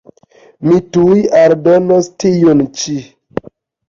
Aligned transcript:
Mi 0.69 0.77
tuj 0.95 1.19
aldonos 1.41 2.09
tiun 2.23 2.65
ĉi. 2.81 2.97